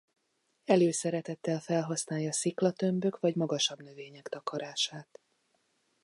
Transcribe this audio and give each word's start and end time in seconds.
Előszeretettel 0.65 1.59
felhasználja 1.59 2.31
sziklatömbök 2.31 3.19
vagy 3.19 3.35
magasabb 3.35 3.81
növények 3.81 4.27
takarását. 4.27 5.19